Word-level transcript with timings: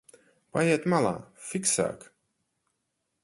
Paejiet 0.55 0.87
malā, 0.93 1.11
fiksāk! 1.49 2.09